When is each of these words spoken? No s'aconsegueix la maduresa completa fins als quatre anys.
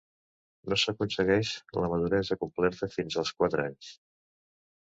No 0.71 0.77
s'aconsegueix 0.83 1.51
la 1.79 1.91
maduresa 1.93 2.39
completa 2.45 2.91
fins 2.97 3.19
als 3.23 3.37
quatre 3.43 3.67
anys. 3.69 3.93